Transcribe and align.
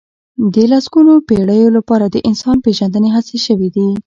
د 0.53 0.55
لسګونو 0.71 1.13
پېړيو 1.27 1.69
لپاره 1.77 2.05
د 2.09 2.15
انسان 2.29 2.57
پېژندنې 2.65 3.09
هڅې 3.15 3.37
شوي 3.45 3.69
دي. 3.75 3.89